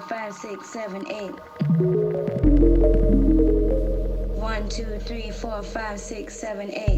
[0.00, 1.34] five, six, seven, eight.
[4.38, 6.97] One, two, three, four, five, six, seven, eight.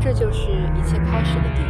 [0.00, 1.69] 这就是一切开始的地方。